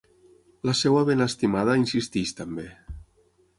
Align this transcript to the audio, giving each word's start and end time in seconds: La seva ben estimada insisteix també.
La 0.69 0.73
seva 0.79 1.03
ben 1.09 1.21
estimada 1.27 1.77
insisteix 1.83 2.35
també. 2.43 2.69